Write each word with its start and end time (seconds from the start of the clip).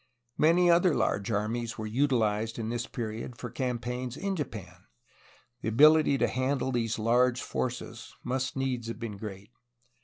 Many 0.39 0.67
other 0.71 0.95
large 0.95 1.29
armies 1.29 1.77
were 1.77 1.85
utilized 1.85 2.57
in 2.57 2.69
this 2.69 2.87
period 2.87 3.37
for 3.37 3.51
campaigns 3.51 4.17
in 4.17 4.35
Japan. 4.35 4.87
The 5.61 5.69
ability 5.69 6.17
to 6.17 6.27
handle 6.27 6.71
these 6.71 6.97
large 6.97 7.39
forces 7.43 8.15
must 8.23 8.55
needs 8.57 8.87
have 8.87 8.97
been 8.97 9.17
great. 9.17 9.51